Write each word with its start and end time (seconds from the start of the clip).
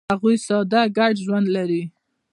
هغوی 0.13 0.35
ساده 0.47 0.81
ګډ 0.97 1.13
ژوند 1.25 1.47
لري. 1.55 1.83